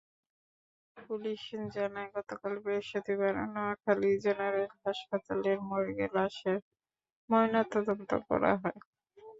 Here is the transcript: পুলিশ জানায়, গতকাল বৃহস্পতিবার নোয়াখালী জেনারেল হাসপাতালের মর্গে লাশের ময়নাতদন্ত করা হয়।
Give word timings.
পুলিশ 0.97 1.41
জানায়, 1.75 2.09
গতকাল 2.15 2.53
বৃহস্পতিবার 2.63 3.33
নোয়াখালী 3.47 4.11
জেনারেল 4.23 4.69
হাসপাতালের 4.81 5.57
মর্গে 5.69 6.07
লাশের 6.15 6.57
ময়নাতদন্ত 7.29 8.09
করা 8.27 8.51
হয়। 8.61 8.79